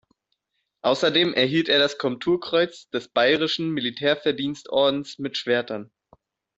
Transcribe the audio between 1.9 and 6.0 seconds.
Komturkreuz des Bayerischen Militärverdienstordens mit Schwertern.